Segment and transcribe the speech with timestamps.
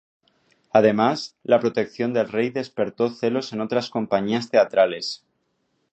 [0.71, 5.23] Además, la protección del rey despertó celos en otras compañías teatrales.